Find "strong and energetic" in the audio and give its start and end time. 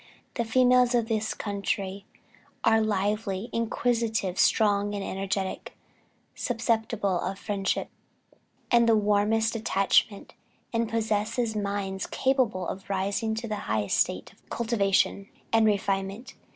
4.39-5.77